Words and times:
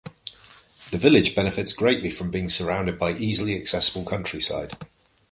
The 0.89 0.97
village 0.97 1.35
benefits 1.35 1.73
greatly 1.73 2.09
from 2.09 2.31
being 2.31 2.49
surrounded 2.49 2.97
by 2.97 3.13
easily 3.15 3.55
accessible 3.55 4.03
countryside. 4.03 4.75